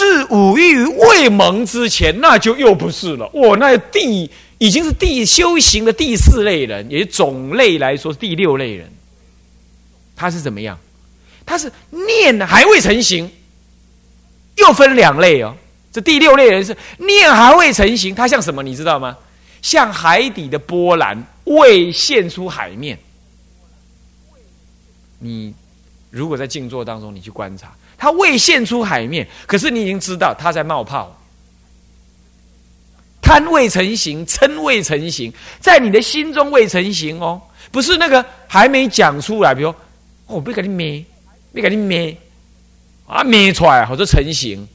[0.00, 3.28] 自五欲未萌之前，那就又不是了。
[3.34, 8.90] 我那第已经是第修行的第四类人，也种类来说第六类人。
[10.16, 10.78] 他是怎么样？
[11.44, 13.30] 他是念还未成形，
[14.56, 15.54] 又分两类哦。
[15.92, 18.62] 这第六类人是念还未成形，他像什么？
[18.62, 19.14] 你知道吗？
[19.60, 22.98] 像海底的波澜未现出海面。
[25.18, 25.52] 你
[26.08, 27.74] 如果在静坐当中，你去观察。
[28.00, 31.14] 它未现出海面，可是你已经知道它在冒泡。
[33.20, 35.30] 贪未成形，嗔未成形，
[35.60, 37.40] 在你的心中未成形哦，
[37.70, 39.54] 不是那个还没讲出来。
[39.54, 39.72] 比如，
[40.26, 41.04] 我不给你灭，
[41.52, 42.16] 不给你灭，
[43.06, 44.66] 啊灭出来或者成型，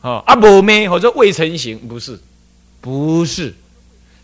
[0.00, 2.18] 啊啊不灭或者未成形，不是，
[2.80, 3.54] 不是，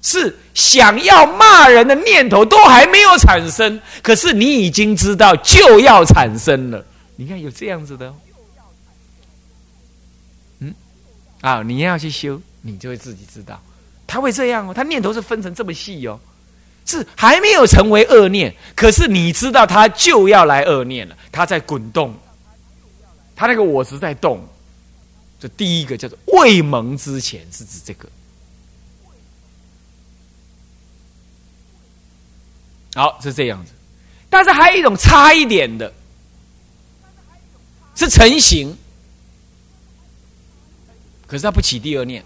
[0.01, 6.83] 是想要骂人的念头都还没有产生，可是你已经知道就要产生了。
[7.21, 8.15] 你看有这样子的，
[10.61, 10.75] 嗯，
[11.43, 13.63] 啊，你要去修，你就会自己知道，
[14.07, 14.73] 他会这样哦。
[14.73, 16.19] 他念头是分成这么细哦，
[16.87, 22.15] 是还没有成为恶念，可是你知道他就要来恶念了，他在滚动，
[23.37, 24.43] 他那个我是在动。
[25.39, 28.09] 这第一个叫做未萌之前，是指这个。
[32.95, 33.73] 好，是这样子，
[34.31, 35.93] 但是还有一种差一点的。
[38.01, 38.75] 是成型，
[41.27, 42.25] 可是他不起第二念。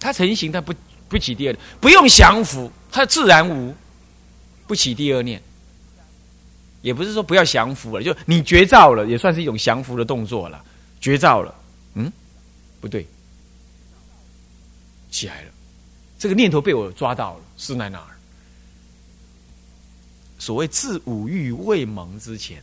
[0.00, 0.72] 他成型，他不
[1.10, 3.74] 不起第二，不用降服，他自然无，
[4.66, 5.42] 不起第二念。
[6.80, 10.64] 也不是说不要降服了，就你绝照了，也算是一种降服的动作了。
[10.98, 11.54] 绝照了，
[11.92, 12.10] 嗯，
[12.80, 13.06] 不对，
[15.10, 15.50] 起来了，
[16.18, 18.11] 这个念头被我抓到了，是在哪儿？
[20.42, 22.60] 所谓自五欲未萌之前，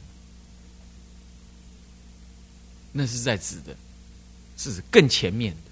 [2.92, 3.74] 那是在指的，
[4.58, 5.72] 是指更前面的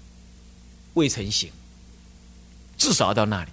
[0.94, 1.50] 未成形，
[2.78, 3.50] 至少要到那里。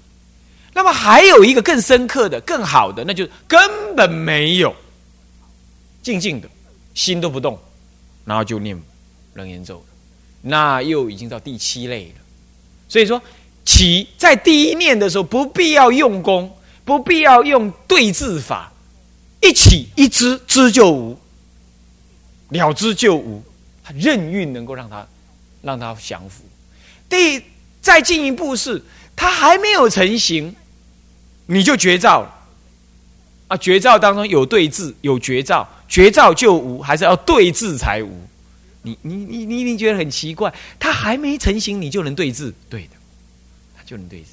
[0.74, 3.60] 那么还有一个更深刻的、更好的，那就根
[3.94, 4.74] 本没有，
[6.02, 6.48] 静静的，
[6.94, 7.60] 心都不动，
[8.24, 8.82] 然后就念
[9.34, 9.86] 楞严咒了，
[10.42, 12.22] 那又已经到第七类了。
[12.88, 13.22] 所以说，
[13.66, 16.50] 起在第一念的时候，不必要用功。
[16.86, 18.72] 不必要用对治法，
[19.42, 21.20] 一起一知知就无，
[22.50, 23.44] 了知就无，
[23.84, 25.06] 他任运能够让他
[25.64, 26.44] 让他降服。
[27.10, 27.42] 第
[27.82, 28.84] 再进一步是，
[29.16, 30.56] 他还没有成型，
[31.48, 32.32] 你就绝照
[33.48, 33.58] 啊！
[33.58, 38.28] 绝照当中有对治，有绝照，绝照就无，还是要对治才无。
[38.84, 42.54] 你你你你一定觉得很奇怪，他还没成型，你就能对治？
[42.70, 42.92] 对的，
[43.76, 44.28] 他就能对治。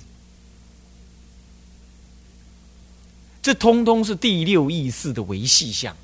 [3.42, 5.94] 这通通是第六意识的维系相。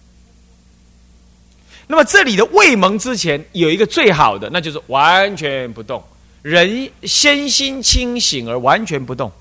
[1.86, 6.02] 那么这里的未蒙之前有一个最好的，那就是完全不动，
[6.42, 9.32] 人身心清醒而完全不动，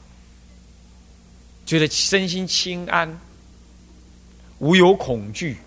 [1.66, 3.20] 觉得身心清安，
[4.60, 5.58] 无有恐惧。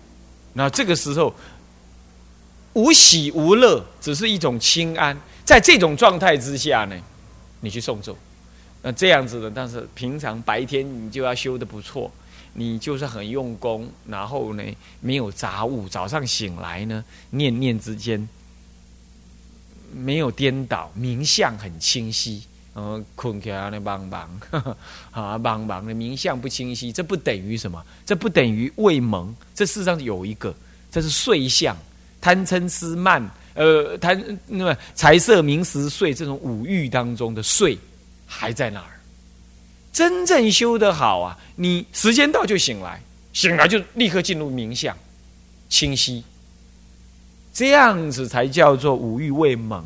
[0.53, 1.35] 那这个时候
[2.73, 5.15] 无喜无乐，只是一种清安。
[5.43, 6.95] 在这种状态之下呢，
[7.59, 8.17] 你去诵咒，
[8.81, 12.09] 那这样子的，但是平常白天你就要修的不错。
[12.53, 14.63] 你就是很用功，然后呢，
[14.99, 15.87] 没有杂物。
[15.87, 18.27] 早上醒来呢，念念之间
[19.93, 22.43] 没有颠倒，名相很清晰。
[22.73, 24.41] 嗯，困起来那帮忙，
[25.11, 27.85] 啊，帮忙的名相不清晰，这不等于什么？
[28.05, 29.35] 这不等于未蒙。
[29.53, 30.55] 这世上有一个，
[30.89, 31.75] 这是睡相，
[32.21, 37.77] 贪嗔痴慢，呃，贪那么财色名食睡这种五欲当中的睡
[38.25, 39.00] 还在那儿。
[39.93, 43.01] 真正修得好啊，你时间到就醒来，
[43.33, 44.97] 醒来就立刻进入冥想，
[45.67, 46.23] 清晰，
[47.53, 49.83] 这样子才叫做五欲未萌。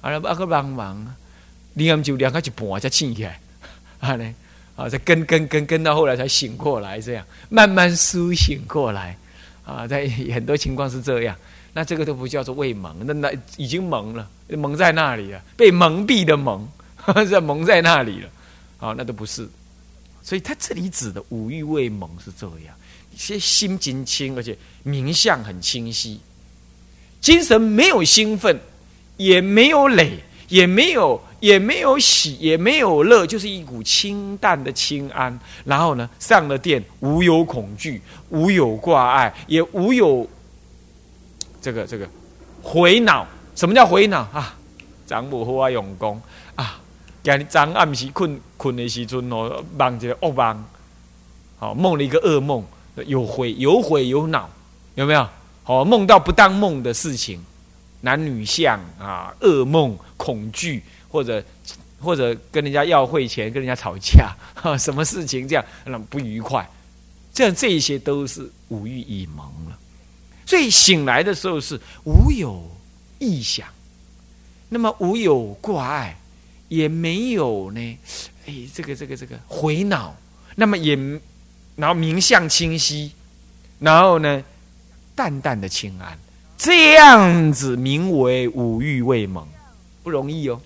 [0.00, 1.14] 啊，阿个帮忙，
[1.74, 3.38] 你们就两个就半才醒起来，
[4.00, 4.34] 啊呢，
[4.76, 9.16] 啊再跟跟跟跟到后来才醒过来，这样慢慢苏醒过来，
[9.66, 11.36] 啊，在 很多情况是这样，
[11.74, 16.66] 那这个都不叫做未蒙，那那已经蒙了，蒙在那里了，被蒙蔽的蒙，
[17.28, 18.28] 这蒙在那里了。
[18.80, 19.46] 啊，那都不是，
[20.22, 22.74] 所以他这里指的五欲未萌是这样，
[23.14, 26.18] 一些心精清，而且名相很清晰，
[27.20, 28.58] 精神没有兴奋，
[29.18, 30.18] 也没有累，
[30.48, 35.38] 也没有也没有喜，也没有乐，就是一股清淡的清安。
[35.64, 38.00] 然后呢，上了殿，无有恐惧，
[38.30, 40.28] 无有挂碍，也无有
[41.60, 42.08] 这个这个
[42.62, 43.26] 回脑。
[43.54, 44.56] 什么叫回脑啊？
[45.06, 46.20] 长母和我用功
[46.54, 46.80] 啊。
[47.22, 50.64] 今日昨暗时困困的时阵哦，梦一个噩梦，
[51.58, 52.64] 好梦了一个噩梦，
[53.06, 54.48] 有悔有悔有恼，
[54.94, 55.28] 有没有？
[55.66, 57.44] 哦，梦到不当梦的事情，
[58.00, 61.44] 男女相啊，噩梦、恐惧，或者
[62.00, 64.34] 或者跟人家要汇钱，跟人家吵架，
[64.78, 66.66] 什么事情这样让不愉快，
[67.34, 69.78] 这样这一些都是五欲已蒙了。
[70.46, 72.66] 所以醒来的时候是无有
[73.18, 73.68] 异想，
[74.70, 76.16] 那么无有挂碍，
[76.70, 77.98] 也没有呢，
[78.46, 80.16] 哎，这个这个这个回脑，
[80.56, 80.96] 那么也
[81.76, 83.12] 然后明相清晰，
[83.78, 84.42] 然后呢？
[85.14, 86.16] 淡淡的清安，
[86.56, 89.46] 这样子名为五欲未蒙，
[90.02, 90.58] 不容易哦。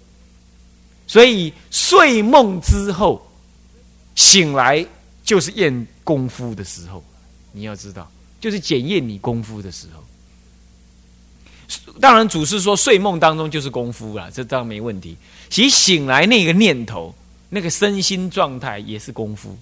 [1.09, 3.27] 所以睡梦之后
[4.15, 4.87] 醒来，
[5.25, 7.03] 就是验功夫的时候。
[7.51, 8.09] 你要知道，
[8.41, 10.05] 就是检验你功夫的时候。
[12.00, 15.17] 当然，祖师说睡梦当中就是功夫了，这当然没问题。
[15.49, 17.15] 其实醒来那个念头，
[17.49, 19.56] 那个身心状态也是功夫。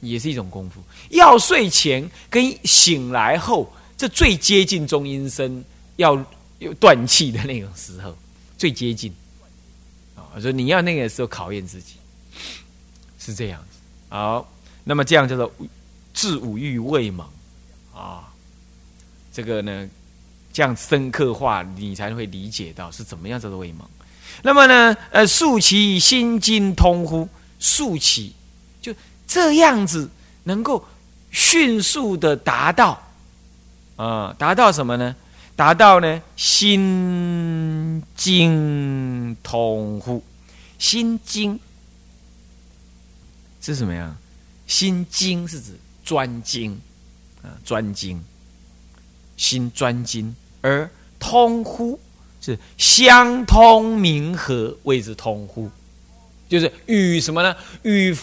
[0.00, 0.82] 也是一种功夫。
[1.10, 5.62] 要睡前跟醒来后，这最接近中阴身
[5.96, 6.14] 要
[6.58, 8.16] 有断气的那种时候，
[8.56, 9.14] 最接近。
[10.16, 11.96] 啊，所以你要那个时候考验自己，
[13.18, 13.78] 是这样子。
[14.08, 14.50] 好，
[14.84, 15.52] 那么这样叫做
[16.14, 17.28] 治五欲未猛
[17.94, 18.32] 啊。
[19.34, 19.86] 这个呢，
[20.52, 23.88] 这样深刻化，你才会理解到是怎么样叫做未猛。
[24.42, 27.28] 那么呢，呃，竖起心经通乎？
[27.58, 28.34] 竖起
[28.80, 28.94] 就。
[29.32, 30.10] 这样子
[30.42, 30.84] 能够
[31.30, 33.00] 迅速的达到
[33.94, 35.14] 啊，达到什么呢？
[35.54, 40.20] 达到呢心经通乎？
[40.80, 41.60] 心经
[43.60, 44.16] 是什么呀？
[44.66, 46.76] 心经是指专精
[47.40, 48.20] 啊，专精，
[49.40, 51.98] 心专精，而通乎
[52.40, 55.70] 是相通明和谓之通乎，
[56.48, 57.56] 就是与什么呢？
[57.82, 58.14] 与。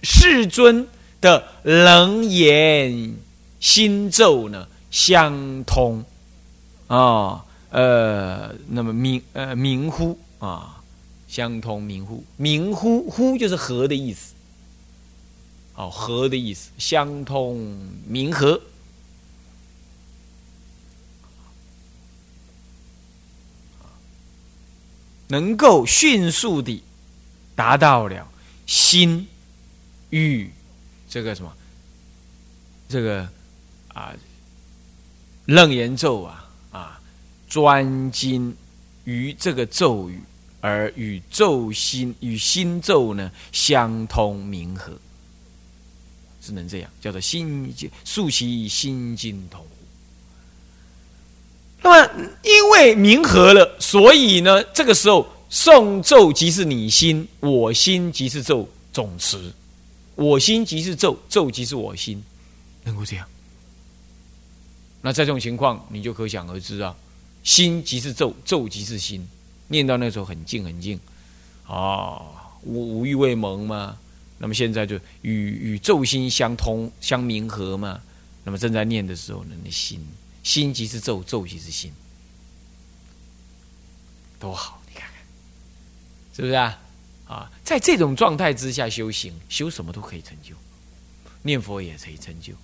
[0.00, 0.86] 世尊
[1.20, 3.16] 的冷言
[3.58, 6.04] 心咒呢相通
[6.86, 10.80] 啊，呃，那么明呃明乎啊，
[11.26, 14.34] 相通明乎明乎乎就是和的意思，
[15.74, 17.76] 哦和的意思，相通
[18.06, 18.60] 明和，
[25.28, 26.82] 能够迅速的
[27.54, 28.28] 达到了
[28.66, 29.26] 心。
[30.10, 30.50] 欲
[31.06, 31.54] 这个什么？
[32.88, 33.28] 这个
[33.88, 34.14] 啊，
[35.44, 37.00] 楞严咒啊啊，
[37.46, 38.56] 专精
[39.04, 40.18] 于这个咒语，
[40.62, 44.98] 而与咒心与心咒呢相通冥合，
[46.40, 49.62] 只能这样，叫做心经竖其心经通。
[51.82, 52.10] 那么
[52.42, 59.52] 因为冥合了，所以呢，这个时候诵咒即是你心，我心即是咒总持。
[60.16, 62.20] 我心即是咒，咒即是我心，
[62.82, 63.24] 能够这样。
[65.00, 66.92] 那在这种情况，你就可想而知啊，
[67.44, 69.24] 心即是咒，咒即是心，
[69.68, 70.98] 念到那时候很静很静，
[71.68, 72.20] 啊，
[72.64, 73.96] 无无欲未蒙嘛。
[74.38, 78.00] 那么现在就与与咒心相通相冥合嘛。
[78.42, 80.04] 那么正在念的时候呢，那心
[80.48, 81.92] 心即是咒，咒即是心，
[84.40, 85.20] 多好，你看看，
[86.34, 86.80] 是不是啊？
[87.26, 90.54] 啊，在这种状态之下修行，修什么都可以成就，
[91.42, 92.54] 念佛也可以成就。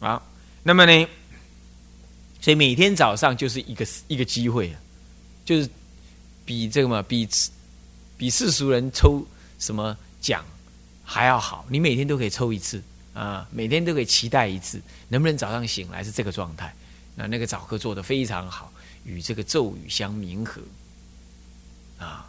[0.00, 0.20] 啊，
[0.64, 1.08] 那么呢，
[2.40, 4.80] 所以每天早上就是一个一个机会啊，
[5.44, 5.70] 就是
[6.44, 7.28] 比这个嘛，比
[8.18, 9.24] 比世俗人抽
[9.60, 10.44] 什么奖
[11.04, 11.64] 还要好。
[11.68, 12.82] 你每天都可以抽一次
[13.14, 16.74] 啊，每天都可以期待一次，能不能早上醒来是这个状态？
[17.14, 18.72] 那那个早课做的非常好，
[19.04, 20.60] 与这个咒语相冥合
[21.98, 22.28] 啊。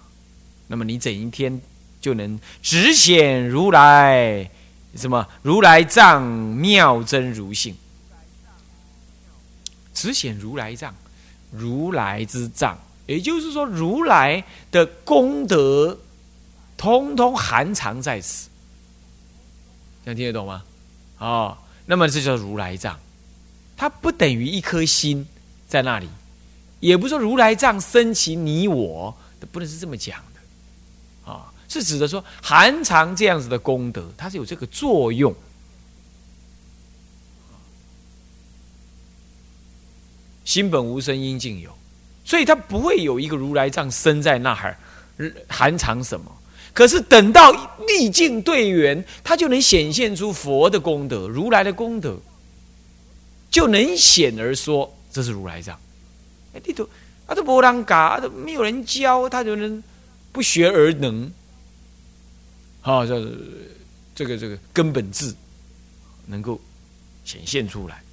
[0.67, 1.59] 那么你整一天
[1.99, 4.49] 就能直显如来
[4.95, 7.75] 什么如来藏妙真如性，
[9.93, 10.93] 直显如来藏
[11.51, 12.77] 如来之藏，
[13.07, 15.97] 也就是说如来的功德
[16.77, 18.49] 通通含藏在此，
[20.03, 20.63] 这样听得懂吗？
[21.17, 22.99] 哦，那么这叫如来藏，
[23.77, 25.25] 它不等于一颗心
[25.67, 26.07] 在那里，
[26.79, 29.15] 也不是说如来藏升起你我，
[29.51, 31.31] 不能是这么讲的。
[31.31, 35.33] 啊，是指的说含藏这样子的功德，它是有这个作用。
[40.43, 41.75] 心本无生，应尽有，
[42.23, 44.77] 所以它不会有一个如来藏生在那儿
[45.47, 46.31] 含藏什么。
[46.75, 47.51] 可是等到
[47.87, 52.15] 历尽对缘，他就能显现出佛的功德、如来的功德，
[53.49, 55.75] 就能显而说这是如来藏。
[56.53, 56.87] 哎，你都
[57.25, 59.83] 啊都不让嘎，都没有人教，他就能。
[60.35, 61.31] 不学而能，
[62.81, 63.25] 好，这
[64.13, 65.33] 这个这个根本智，
[66.25, 66.59] 能够
[67.23, 68.03] 显现出来。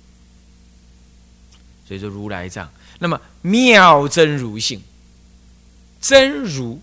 [1.85, 4.81] 所以说如来藏，那么妙真如性，
[6.01, 6.81] 真如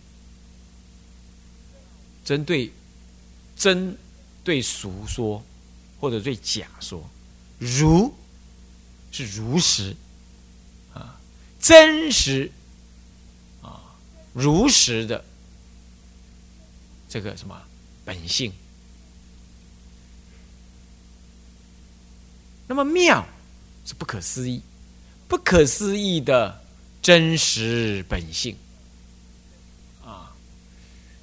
[2.30, 2.72] 针对
[3.58, 3.98] 真
[4.44, 5.44] 对俗说，
[6.00, 7.04] 或者对假说，
[7.58, 8.14] 如
[9.12, 9.96] 是如实
[10.94, 11.20] 啊，
[11.60, 12.52] 真实
[13.64, 13.82] 啊，
[14.32, 15.26] 如实的
[17.10, 17.60] 这个什么
[18.06, 18.54] 本性。
[22.68, 23.28] 那么妙
[23.88, 24.62] 是不可思议。
[25.28, 26.64] 不可思议的
[27.02, 28.56] 真实本性！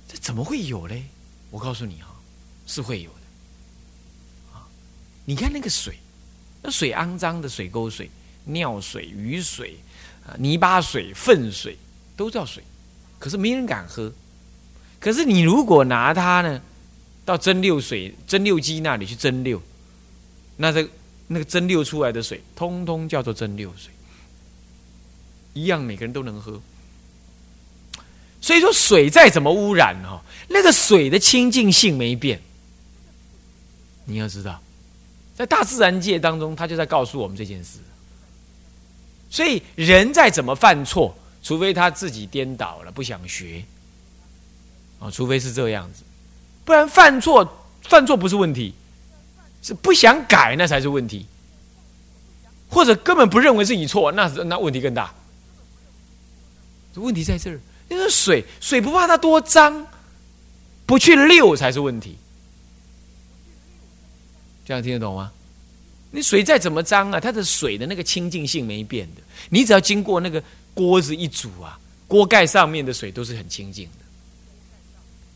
[0.08, 1.04] 这怎么会有嘞？
[1.50, 2.08] 我告诉你啊，
[2.66, 4.66] 是会有的啊！
[5.24, 5.96] 你看那个水，
[6.62, 8.10] 那水肮脏的水沟水、
[8.44, 9.76] 尿水、雨水
[10.26, 11.76] 啊、泥巴水、粪水
[12.16, 12.62] 都叫水，
[13.18, 14.12] 可是没人敢喝。
[14.98, 16.60] 可是你如果拿它呢，
[17.24, 19.60] 到蒸馏水蒸馏机那里去蒸馏，
[20.56, 20.88] 那这
[21.28, 23.92] 那个蒸馏出来的水，通通叫做蒸馏水。
[25.54, 26.60] 一样，每个人都能喝。
[28.46, 32.40] 所以说，水再怎么污染哈，那个水的清净性没变。
[34.04, 34.62] 你要知道，
[35.34, 37.80] 在大自然界当中，他就在告诉我们这件事。
[39.28, 41.12] 所以，人再怎么犯错，
[41.42, 43.64] 除非他自己颠倒了，不想学
[45.00, 46.04] 啊，除非是这样子，
[46.64, 48.72] 不然犯错犯错不是问题，
[49.60, 51.26] 是不想改那才是问题，
[52.70, 55.12] 或者根本不认为是你错，那是那问题更大。
[56.94, 59.86] 问题在这儿，那个水水不怕它多脏，
[60.84, 62.16] 不去溜才是问题。
[64.64, 65.32] 这样听得懂吗？
[66.10, 69.22] 你水再怎么脏啊，它的水的那个清净性没变的。
[69.50, 71.78] 你只要经过那个锅子一煮啊，
[72.08, 74.04] 锅盖上面的水都是很清净的。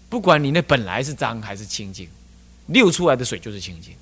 [0.08, 2.08] 不管你那本来是脏还是清净，
[2.66, 3.94] 溜出来的水就是清净。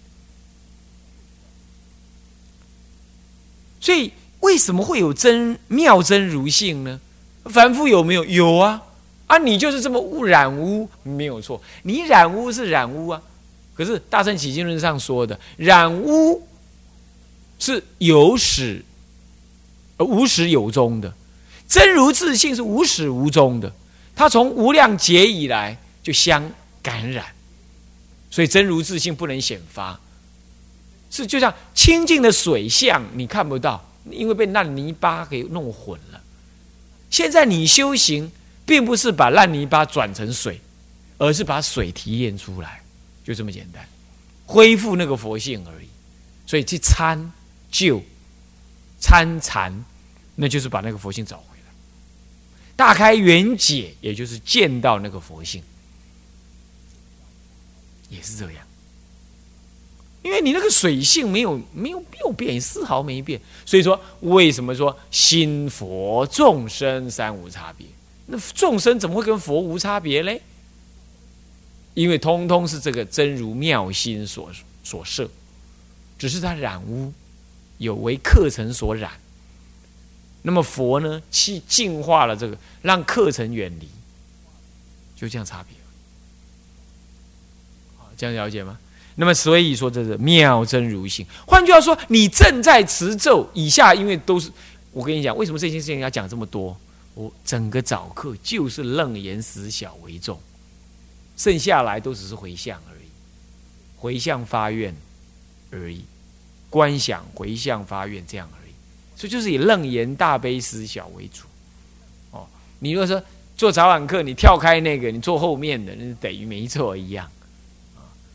[3.80, 7.00] 所以为什么会有真妙真如性呢？
[7.48, 8.24] 凡夫有没有？
[8.24, 8.82] 有啊！
[9.26, 11.60] 啊，你就是这么污染污，没有错。
[11.82, 13.20] 你染污是染污啊，
[13.74, 16.46] 可是《大乘起经论》上说的染污
[17.58, 18.82] 是有始
[19.98, 21.12] 而无始有终的，
[21.68, 23.70] 真如自性是无始无终的。
[24.16, 26.50] 它从无量劫以来就相
[26.82, 27.26] 感染，
[28.30, 30.00] 所以真如自性不能显发。
[31.10, 36.20] 是就像清净的水相，你看不到，因为被烂泥巴给弄混了。
[37.10, 38.30] 现在你修行，
[38.66, 40.60] 并不是把烂泥巴转成水，
[41.16, 42.82] 而是把水提炼出来，
[43.24, 43.86] 就这么简单，
[44.46, 45.88] 恢复那个佛性而已。
[46.46, 47.32] 所以去参
[47.70, 48.02] 就
[49.00, 49.84] 参禅，
[50.34, 51.72] 那就是把那个佛性找回来。
[52.76, 55.62] 大开圆解，也就是见到那个佛性，
[58.08, 58.67] 也是这样。
[60.22, 67.86] 因为你那个水性没有没有没有变，丝毫没变，所以说为什么说心佛众生三无差别？
[68.26, 70.42] 那众生怎么会跟佛无差别嘞？
[71.94, 74.50] 因为通通是这个真如妙心所
[74.84, 75.28] 所设，
[76.18, 77.12] 只是它染污，
[77.78, 79.12] 有为课程所染。
[80.42, 83.88] 那么佛呢，去净化了这个，让课程远离，
[85.16, 85.76] 就这样差别。
[88.16, 88.78] 这样了解吗？
[89.20, 91.26] 那么，所以说这是妙真如性。
[91.44, 94.48] 换句话说，你正在持咒，以下因为都是
[94.92, 96.76] 我跟你讲，为什么这件事情要讲这么多？
[97.14, 100.40] 我整个早课就是楞严死小为重，
[101.36, 103.08] 剩下来都只是回向而已，
[103.96, 104.94] 回向发愿
[105.72, 106.04] 而已，
[106.70, 108.72] 观想回向发愿这样而已。
[109.16, 111.42] 所以就是以楞严大悲思小为主。
[112.30, 112.46] 哦，
[112.78, 113.20] 你如果说
[113.56, 117.28] 做早晚课，你跳开那个，你坐后面的，那等于没做一样。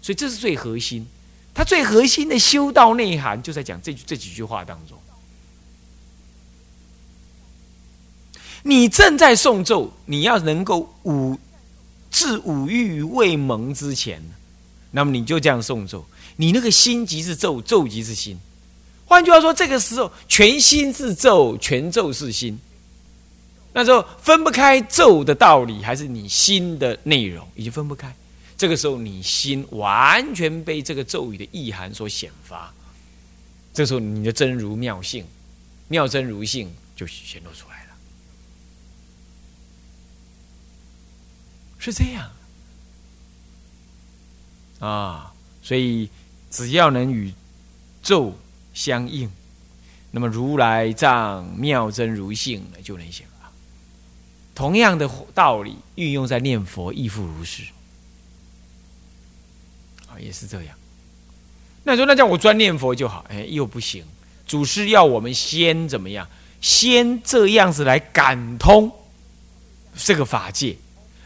[0.03, 1.07] 所以这是最核心，
[1.53, 4.95] 它最核心的修道内涵就在讲这这几句话当中。
[8.63, 11.37] 你正在诵咒，你要能够五
[12.11, 14.21] 至五欲未萌之前，
[14.91, 16.05] 那么你就这样诵咒。
[16.35, 18.37] 你那个心即是咒，咒即是心。
[19.05, 22.59] 换句话说，这个时候全心是咒，全咒是心。
[23.73, 28.13] 那时候分不开咒的道理，还是你心的内容，已经分不开。
[28.63, 32.73] 这个时候，你心完全被这个咒语的意涵所显发，
[33.73, 35.25] 这时候你的真如妙性、
[35.89, 37.89] 妙真如性就显露出来了，
[41.77, 42.31] 是这样
[44.79, 45.33] 啊。
[45.61, 46.09] 所以，
[46.49, 47.33] 只要能与
[48.01, 48.33] 咒
[48.73, 49.29] 相应，
[50.09, 53.51] 那么如来藏妙真如性就能显发。
[54.55, 55.05] 同样的
[55.35, 57.63] 道理运用在念佛亦复如是。
[60.19, 60.75] 也是这样，
[61.83, 64.03] 那说那叫我专念佛就好，哎，又不行。
[64.45, 66.27] 祖师要我们先怎么样？
[66.61, 68.91] 先这样子来感通
[69.97, 70.75] 这个法界，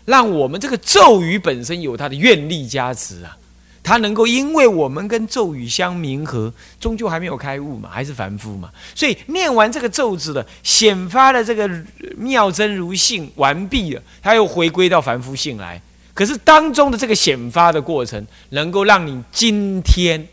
[0.05, 3.37] 让我们这个咒语本身有它的愿力加持啊。
[3.83, 8.69] 它能够因为我们跟咒语相冥合，终究还没有开悟嘛，还是凡夫嘛。
[8.93, 11.69] 所以念完这个咒子的显发的这个
[12.17, 15.81] 妙真如性完毕了，他又回归到凡夫性来。
[16.17, 20.27] 可是当中的这个显发的过程，能够让你今天，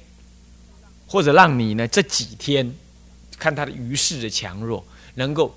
[1.06, 2.74] 或者让你呢这几天，
[3.36, 4.82] 看他的余势的强弱，
[5.16, 5.54] 能够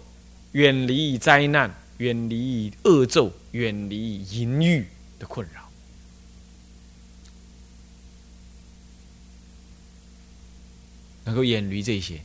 [0.52, 4.86] 远离灾难，远离恶咒，远离淫欲
[5.18, 5.66] 的困扰。
[11.24, 12.20] 能够远离这些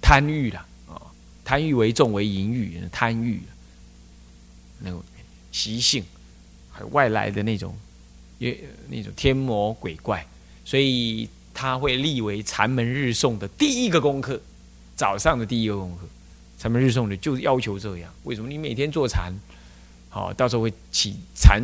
[0.00, 0.96] 贪欲了啊，
[1.44, 3.42] 贪欲为重为淫欲，贪欲
[4.78, 5.02] 那个
[5.52, 6.02] 习性，
[6.90, 7.74] 外来的那种，
[8.38, 10.26] 也那种天魔鬼怪，
[10.64, 14.40] 所以他会立为禅门日诵的第一个功课，
[14.94, 16.06] 早上的第一个功课，
[16.58, 18.12] 禅门日诵的就要求这样。
[18.24, 18.48] 为什么？
[18.48, 19.32] 你每天做禅，
[20.08, 21.62] 好，到时候会起禅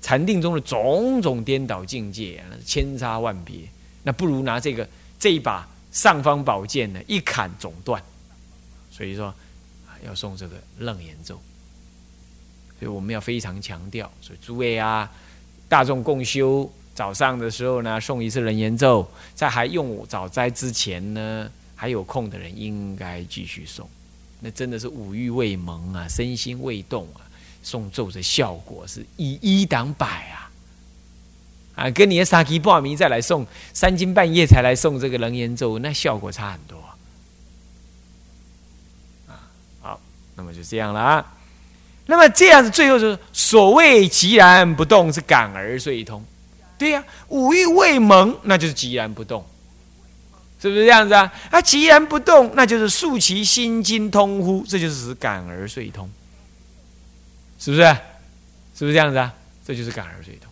[0.00, 3.56] 禅定中的种种颠倒境界，千差万别。
[4.02, 8.02] 那不如拿这个这一把尚方宝剑呢，一砍总断。
[8.90, 9.34] 所以说，
[10.06, 11.40] 要送这个楞严咒。
[12.80, 15.08] 所以我们要非常强调，所以诸位啊，
[15.68, 23.86] 大众共修早上的时候呢，送一次人言咒，在还用早斋之前呢，还有空的人应该继续送。
[24.40, 27.20] 那真的是五欲未萌啊，身心未动啊，
[27.62, 30.50] 送咒的效果是以一挡百啊。
[31.76, 36.78] 啊，跟你的三更半夜再来送，三更半夜才来送这个人言咒，那效果差很多。
[39.28, 39.36] 啊，
[39.80, 40.00] 好，
[40.36, 41.34] 那么就这样了啊。
[42.10, 46.20] 那么这样子，最后就是所谓寂然不动，是感而遂通。
[46.76, 49.46] 对呀，五欲未萌，那就是寂然不动，
[50.60, 51.32] 是不是这样子啊？
[51.52, 56.10] 啊，寂然不动，那就是竖其心经通乎，这就是感而遂通，
[57.60, 57.82] 是不是？
[58.74, 59.32] 是不是这样子啊？
[59.64, 60.50] 这就是感而遂通。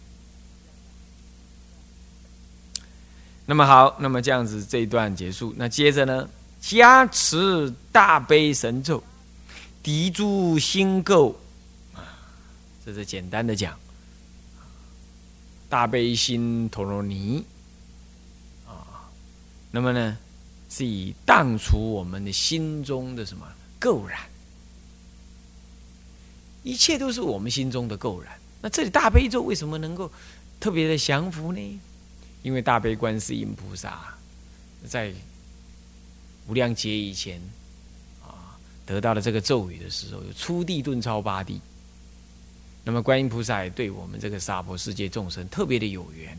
[3.46, 5.52] 那么好，那么这样子这一段结束。
[5.56, 6.28] 那接着呢，
[6.61, 9.02] 加持大悲神咒，
[9.83, 11.35] 敌诸心垢，
[12.88, 13.79] 这是简单的讲。
[15.68, 17.44] 大悲心陀罗尼
[18.66, 19.05] 啊，
[19.70, 20.16] 那么呢，
[20.70, 23.46] 是以荡除我们的心中的什么
[23.79, 24.18] 垢染，
[26.62, 28.40] 一切都是我们心中的垢染。
[28.62, 30.11] 那这里大悲咒为什么能够
[30.59, 31.81] 特别的降服呢？
[32.42, 34.16] 因为大悲观世音菩萨
[34.87, 35.12] 在
[36.46, 37.38] 无量劫以前
[38.24, 41.61] 啊，得到了这个咒语的时候，有初地顿超八地。
[42.88, 46.33] 那么观音菩萨也对我们这个娑婆世界众生特别的有缘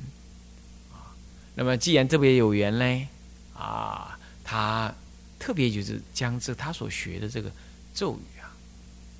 [0.91, 1.13] 啊。
[1.53, 3.07] 那么既然特别有缘呢，
[3.53, 4.91] 啊，他
[5.37, 7.51] 特别就是将这他所学的这个
[7.93, 8.49] 咒语啊，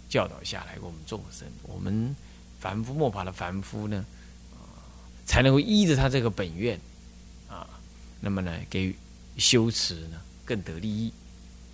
[0.09, 1.47] 教导下来给我们众生。
[1.61, 2.15] 我们
[2.59, 4.03] 凡夫末法的凡夫呢？
[4.53, 4.57] 啊
[5.27, 6.81] 才能够依着他这个本愿，
[7.47, 7.69] 啊，
[8.19, 8.91] 那么呢，给
[9.37, 11.13] 修持呢更得利益，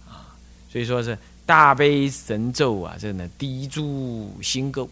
[0.06, 0.36] 啊，
[0.70, 4.86] 所以说是大悲神咒啊，这个呢低诸心垢。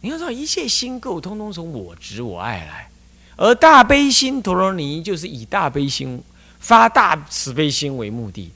[0.00, 2.88] 你要知道，一切心垢通通从我执我爱来，
[3.36, 6.22] 而大悲心陀罗尼就是以大悲心
[6.60, 8.52] 发大慈悲心为目的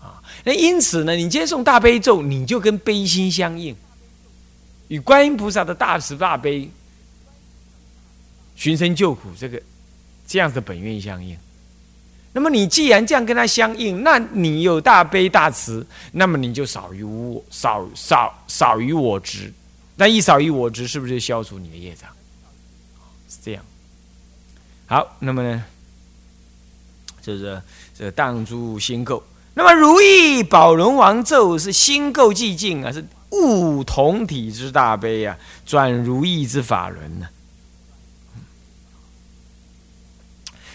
[0.00, 3.74] 的，啊，那因此呢，你接送大悲咒，你就跟悲心相应。
[4.88, 6.70] 与观音菩萨的大慈大悲、
[8.54, 9.60] 寻声救苦这个
[10.28, 11.36] 这样的本愿相应，
[12.36, 19.50] 那么你既然这样跟他相应，那你有大悲大慈，那么你就少于无少少少于我执，
[19.96, 22.10] 那一少于我执，是不是就消除你的业障？
[23.26, 23.64] 是这样。
[24.84, 25.64] 好，那么呢，
[27.22, 27.62] 就是
[27.98, 29.22] 这荡诸心垢。
[29.54, 33.02] 那么如意宝轮王咒是心垢寂静啊，是。
[33.30, 37.26] 悟同体之大悲啊，转如意之法轮呢。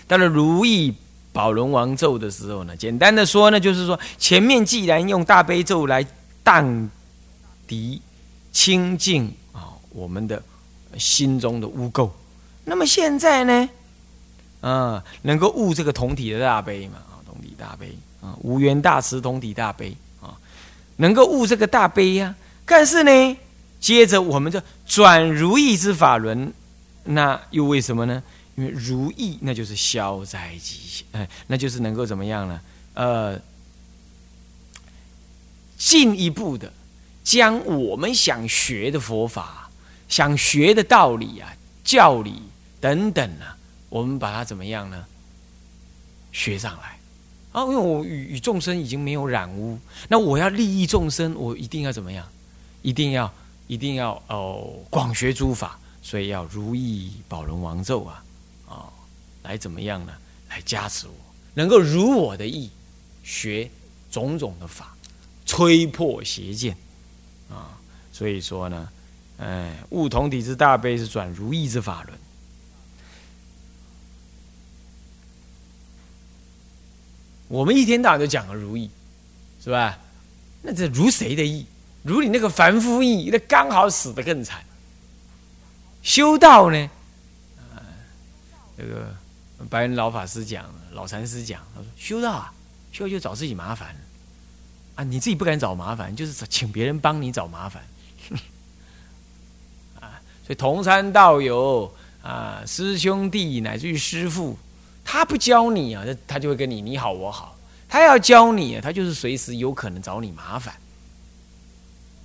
[0.06, 0.94] 但是如意
[1.34, 6.06] 宝轮王咒的时候呢，简单的说呢，就是说前面既然用大悲咒来
[6.44, 6.90] 荡
[7.68, 8.00] 涤
[8.52, 10.42] 清净啊我们的
[10.98, 12.10] 心中的污垢，
[12.66, 13.70] 那么现在呢，
[14.60, 20.36] 啊，能够悟这个同体的大悲嘛啊，同体大悲啊，无缘大慈同体大悲啊，
[20.98, 22.36] 能够悟这个大悲呀。
[22.66, 23.38] 但是呢，
[23.80, 26.54] 接着我们就转如意之法轮，
[27.06, 28.22] 那又为什么呢？
[28.56, 32.62] 因为如意那就是消灾吉，哎，那就是能够怎么样呢？
[32.94, 33.40] 呃，
[35.78, 36.72] 进一步的
[37.24, 39.70] 将我们想学的佛法，
[40.10, 42.42] 想学的道理啊、教理
[42.80, 43.58] 等等啊，
[43.90, 45.06] 我们把它怎么样呢？
[46.32, 46.98] 学上来
[47.52, 52.28] 啊，因为我与与众生已经没有染污，那我要利益众生，我一定要怎么样？
[52.82, 53.32] 一定要
[53.68, 58.24] 一定要哦，广学诸法，所以要如意宝轮王咒，啊，
[59.52, 60.14] 来怎么样呢？
[60.50, 61.14] 来加持我，
[61.56, 62.70] 能够如我的意
[63.22, 63.70] 学
[64.10, 64.96] 种种的法，
[65.46, 66.74] 吹破邪见
[67.50, 67.78] 啊。
[68.14, 68.90] 所以说呢，
[69.40, 72.18] 哎，悟同体之大悲是转如意之法轮。
[77.50, 78.90] 我们一天到晚都讲个如意，
[79.62, 80.00] 是吧？
[80.62, 81.66] 那这如谁的意？
[82.04, 84.64] 如你那个凡夫意，那刚好死的更惨。
[86.02, 86.90] 修道呢，
[87.76, 87.84] 啊，
[88.78, 89.14] 这个
[89.70, 92.54] 白人老法师讲，老禅师讲，他说修道啊，
[92.92, 93.96] 修就找自己麻烦
[94.96, 97.84] 啊，你自己不敢找麻烦，就是请别人帮你找麻烦。
[100.00, 104.58] 啊，所以同参道友啊，师兄弟乃至于师父。
[105.04, 107.58] 他不教你啊，他就会跟你你好我好。
[107.90, 110.74] 他要教你啊，他就是随时有可能找你麻烦。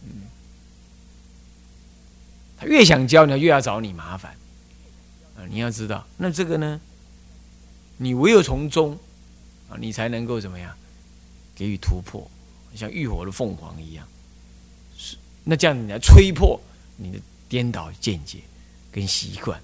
[0.04, 0.22] 嗯，
[2.58, 4.30] 他越想教你，越要找你麻烦。
[5.36, 6.78] 啊，你要知道，那这个呢，
[7.96, 8.98] 你唯有从中
[9.68, 10.74] 啊，你才能够怎么样
[11.54, 12.28] 给予突破，
[12.74, 14.06] 像浴火的凤凰一样。
[14.96, 16.60] 是，那这样你来吹破
[16.96, 18.38] 你的颠倒见解
[18.90, 19.58] 跟习惯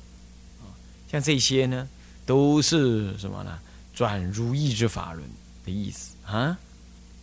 [0.61, 0.67] 啊，
[1.11, 1.89] 像这些呢。
[2.25, 3.59] 都是什么呢？
[3.93, 5.29] 转如意之法轮
[5.65, 6.57] 的意思啊，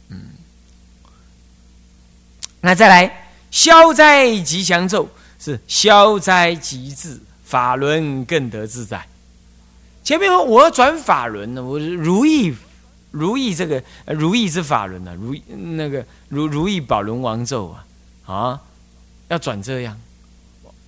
[0.09, 0.31] 嗯。
[2.59, 9.07] 那再来消灾吉祥咒是消灾吉智，法轮更得自在。
[10.09, 12.51] 前面说我要转法轮呢，我如意
[13.11, 15.35] 如意这个如意之法轮呢，如
[15.75, 17.85] 那个如如意宝轮王咒啊
[18.25, 18.61] 啊，
[19.27, 19.95] 要转这样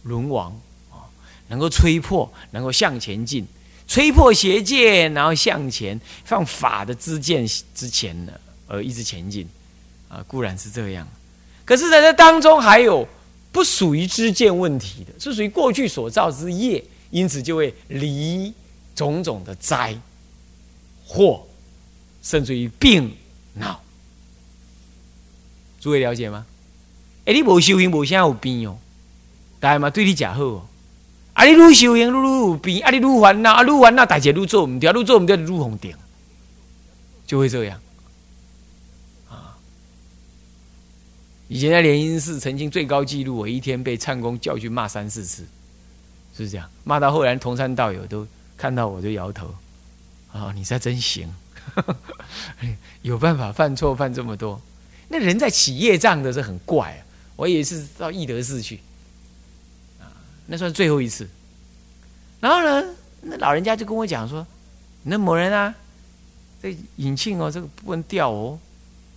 [0.01, 1.05] 轮王啊，
[1.49, 3.45] 能够吹破，能够向前进。
[3.87, 8.33] 吹破邪见，然后向前放法的支箭之前呢，
[8.65, 9.47] 而一直前进，
[10.09, 11.07] 啊，固然是这样。
[11.63, 13.07] 可是在这当中还有
[13.51, 18.51] 不属于支箭问题的，是属于过去所造之业，因此就会离
[18.95, 19.97] 种种的灾
[21.05, 21.45] 祸，
[22.21, 23.11] 甚至于病
[23.53, 23.81] 恼。
[25.79, 26.45] 诸位了解吗？
[27.25, 28.77] 哎，你无修行，无啥有病哦，
[29.59, 30.67] 大家嘛对你假好哦。
[31.33, 31.45] 啊！
[31.45, 32.91] 你愈修行，愈愈有病；啊！
[32.91, 33.63] 你愈烦恼，啊！
[33.63, 35.95] 愈烦恼，大家愈做唔掉，愈做唔掉，愈红顶，
[37.25, 37.79] 就会这样。
[39.29, 39.55] 啊！
[41.47, 45.47] 以前在莲因寺曾经最高纪录，我一天被唱功叫去骂三四次，
[46.35, 46.69] 是这样。
[46.83, 48.27] 骂到后来，同山道友都
[48.61, 49.51] 看到我就摇头。
[50.31, 50.53] 啊！
[50.55, 51.27] 你才真行，
[53.01, 54.61] 有办法犯错犯这么多。
[55.09, 57.01] 那人在起业障的是很怪啊！
[57.35, 58.79] 我也是到义德寺去。
[60.45, 61.27] 那算最后一次，
[62.39, 64.47] 然后呢，那老人家就跟我讲说
[65.03, 65.75] ：“那某人啊，
[66.61, 68.57] 这引磬哦，这个不能掉哦，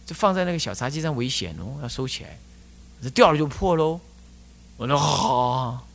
[0.05, 2.37] 就放在那个小茶几上危险哦，要收起来，
[3.03, 4.01] 这掉了就破喽。”
[4.79, 5.87] 我说：“好。”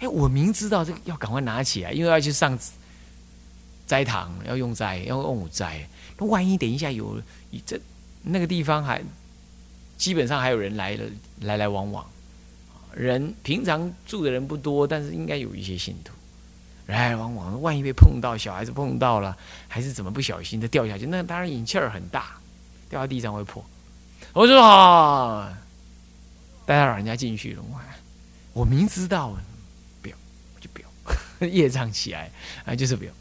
[0.00, 2.58] 哎，我明知道这个要赶快拿起来，因为要去上
[3.88, 5.88] 斋堂，要用斋，要用午斋。
[6.18, 7.20] 那万一等一下有
[7.66, 7.80] 这
[8.22, 9.02] 那个地方还
[9.96, 11.04] 基本上还有人来了，
[11.40, 12.06] 来来往往。
[12.94, 16.12] 人平常住的人不多，但是应该有一些信徒
[16.86, 17.60] 来来往往。
[17.62, 21.06] 万一被碰到，小孩子碰到了，还是怎么不小心的掉下去？
[21.06, 22.36] 那当然引气儿很大，
[22.90, 23.64] 掉到地上会破。
[24.34, 25.48] 我说好，
[26.66, 27.62] 带他老人家进去了。
[28.52, 29.36] 我明知道，
[30.02, 30.16] 不要，
[30.60, 32.30] 就不要， 业障起来
[32.64, 33.12] 啊，就是不要，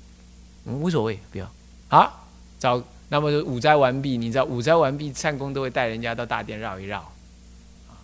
[0.67, 1.49] 无所谓，不要。
[1.87, 2.27] 好，
[2.59, 7.11] 找那么五斋完毕，你知道五斋完毕，善公都会带人家到大殿绕一绕。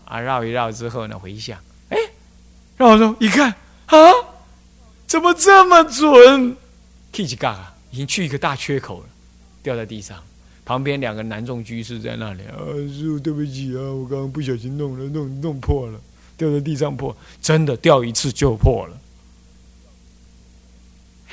[0.06, 1.98] 啊，绕一绕之后呢，回想，哎，
[2.78, 3.54] 绕绕一看，
[3.88, 3.98] 啊，
[5.08, 6.58] 怎么这么准
[7.12, 9.06] ？K 几嘎嘎，已经去一个大缺口了，
[9.62, 10.18] 掉在地上。
[10.66, 12.56] 旁边两个男众居士在那里，啊，
[12.90, 16.00] 师傅对不起啊，我刚刚不小心弄了，弄弄破了，
[16.38, 18.98] 掉在地上破，真的掉一次就破了。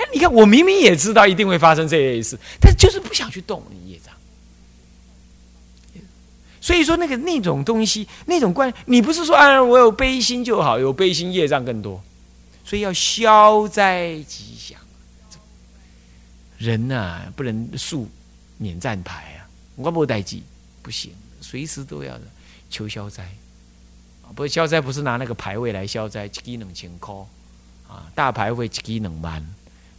[0.00, 4.14] 哎，你看，我明明也知道一定会发生这类事，但就是不想去动业障。
[6.58, 12.02] 所以说，那个那种东西，那种观，你不是说啊，我有悲心就好，有悲心业障更多，
[12.64, 14.78] 所以要消灾吉祥。
[16.56, 18.08] 人呐，不能树
[18.56, 20.42] 免战牌啊，我不待机
[20.82, 22.18] 不行，随时都要
[22.70, 23.26] 求消灾。
[24.34, 27.14] 不消灾不是拿那个牌位来消灾，一支两千块
[27.88, 29.44] 啊，大牌位一支两万，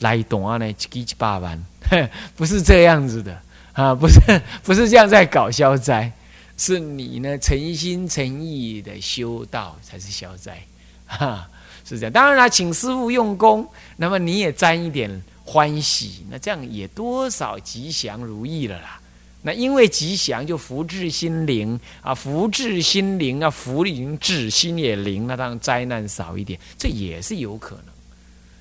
[0.01, 1.65] 来短呢一支一百万，
[2.37, 3.41] 不是这样子的
[3.73, 4.19] 啊，不是
[4.63, 6.11] 不是这样在搞消灾。
[6.57, 10.61] 是你呢，诚心诚意的修道才是消灾，
[11.07, 11.47] 哈。
[11.83, 12.13] 是这样。
[12.13, 15.09] 当然了，请师傅用功，那么你也沾一点
[15.43, 18.99] 欢喜，那这样也多少吉祥如意了啦。
[19.41, 27.85] 那因为吉祥就福至心灵啊，福至心灵啊，福灵至心也灵，那当然灾难少一点，这也是有可能。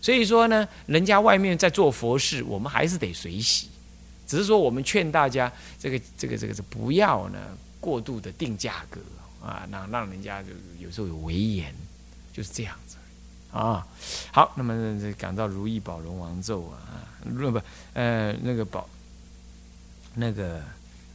[0.01, 3.69] 所以说呢，人家外面在做佛事，我们还是得随喜。
[4.27, 7.39] 只是说我们劝大家，这个这个这个是不要呢
[7.81, 9.01] 过度的定价格
[9.45, 11.75] 啊，让让人家就有时候有违言，
[12.33, 12.97] 就是这样子
[13.53, 13.87] 啊。
[14.33, 17.61] 好，那么这讲到如意宝龙王咒啊，不不
[17.95, 18.89] 呃那个宝。
[20.13, 20.61] 那个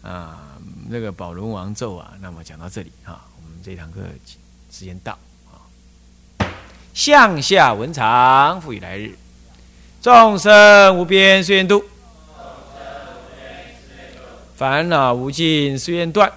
[0.02, 4.00] 啊，那个宝轮王咒啊，那么讲到这里啊，我们这堂课
[4.72, 5.20] 时间到。
[6.96, 9.18] 向下文长，复以来日，
[10.02, 11.84] 众生无边誓愿度，
[14.56, 16.32] 烦恼无尽誓愿断，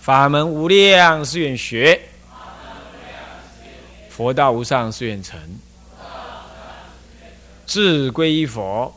[0.00, 2.00] 法门无量誓愿学，
[4.08, 5.38] 佛道无上誓愿成，
[7.66, 8.92] 志归依佛。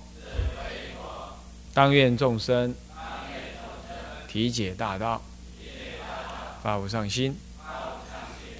[1.73, 2.73] 当愿众生
[4.27, 5.21] 体解大道，
[6.63, 7.37] 发无上心，